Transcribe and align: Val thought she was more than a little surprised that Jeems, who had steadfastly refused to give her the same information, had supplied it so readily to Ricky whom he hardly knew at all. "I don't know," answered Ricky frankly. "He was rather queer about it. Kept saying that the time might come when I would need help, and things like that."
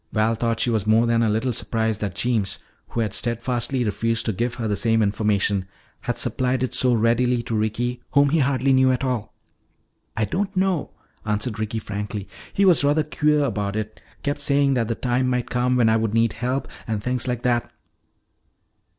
Val 0.11 0.33
thought 0.33 0.59
she 0.59 0.71
was 0.71 0.87
more 0.87 1.05
than 1.05 1.21
a 1.21 1.29
little 1.29 1.53
surprised 1.53 2.01
that 2.01 2.15
Jeems, 2.15 2.57
who 2.87 3.01
had 3.01 3.13
steadfastly 3.13 3.83
refused 3.83 4.25
to 4.25 4.33
give 4.33 4.55
her 4.55 4.67
the 4.67 4.75
same 4.75 4.99
information, 5.03 5.67
had 5.99 6.17
supplied 6.17 6.63
it 6.63 6.73
so 6.73 6.91
readily 6.95 7.43
to 7.43 7.55
Ricky 7.55 8.01
whom 8.13 8.29
he 8.29 8.39
hardly 8.39 8.73
knew 8.73 8.91
at 8.91 9.03
all. 9.03 9.35
"I 10.17 10.25
don't 10.25 10.57
know," 10.57 10.89
answered 11.23 11.59
Ricky 11.59 11.77
frankly. 11.77 12.27
"He 12.51 12.65
was 12.65 12.83
rather 12.83 13.03
queer 13.03 13.43
about 13.43 13.75
it. 13.75 14.01
Kept 14.23 14.39
saying 14.39 14.73
that 14.73 14.87
the 14.87 14.95
time 14.95 15.29
might 15.29 15.51
come 15.51 15.75
when 15.75 15.87
I 15.87 15.97
would 15.97 16.15
need 16.15 16.33
help, 16.33 16.67
and 16.87 17.03
things 17.03 17.27
like 17.27 17.43
that." 17.43 17.69